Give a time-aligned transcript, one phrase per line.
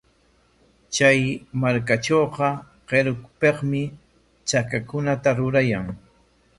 [0.93, 1.19] Chay
[1.61, 2.47] markatrawqa
[2.87, 3.81] qirupikmi
[4.49, 5.85] chakakunata rurayan.